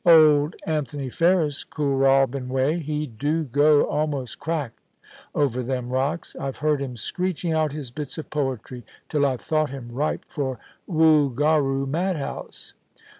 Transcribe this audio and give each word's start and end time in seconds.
Old 0.03 0.55
Anthony 0.65 1.11
Ferris 1.11 1.63
Kooralbyn 1.63 2.47
way, 2.47 2.79
he 2.79 3.05
do 3.05 3.43
go 3.43 3.83
almost 3.83 4.39
cracked 4.39 4.79
over 5.35 5.61
them 5.61 5.89
rocks. 5.91 6.35
I've 6.37 6.57
heard 6.57 6.81
him 6.81 6.97
screeching 6.97 7.53
out 7.53 7.71
his 7.71 7.91
bits 7.91 8.17
of 8.17 8.31
poetry, 8.31 8.83
till 9.09 9.27
I've 9.27 9.41
thought 9.41 9.69
him 9.69 9.91
ripe 9.91 10.25
for 10.25 10.57
Woogaroo 10.89 11.85
mad 11.87 12.15
house. 12.15 12.73